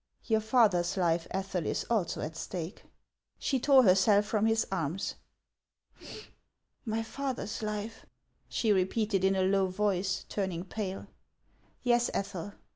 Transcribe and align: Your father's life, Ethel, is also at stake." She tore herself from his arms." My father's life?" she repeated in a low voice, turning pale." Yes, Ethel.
Your 0.23 0.39
father's 0.41 0.97
life, 0.97 1.27
Ethel, 1.29 1.67
is 1.67 1.85
also 1.87 2.21
at 2.21 2.35
stake." 2.35 2.85
She 3.37 3.59
tore 3.59 3.83
herself 3.83 4.25
from 4.25 4.47
his 4.47 4.65
arms." 4.71 5.13
My 6.85 7.03
father's 7.03 7.61
life?" 7.61 8.07
she 8.49 8.73
repeated 8.73 9.23
in 9.23 9.35
a 9.35 9.43
low 9.43 9.67
voice, 9.67 10.25
turning 10.27 10.65
pale." 10.65 11.05
Yes, 11.83 12.09
Ethel. 12.15 12.53